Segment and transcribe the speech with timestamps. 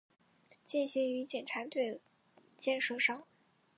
[0.65, 2.01] 践行于检察队伍
[2.57, 3.27] 建设上